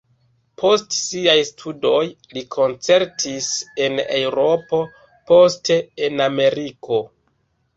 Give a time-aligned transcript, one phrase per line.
[0.59, 1.99] Post siaj studoj
[2.37, 3.51] li koncertis
[3.89, 4.81] en Eŭropo,
[5.33, 7.01] poste en Ameriko.